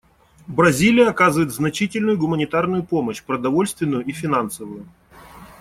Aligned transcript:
Бразилия 0.47 1.07
оказывает 1.11 1.51
значительную 1.51 2.17
гуманитарную 2.17 2.81
помощь— 2.83 3.21
продовольственную 3.23 4.03
и 4.03 4.11
финансовую. 4.11 4.87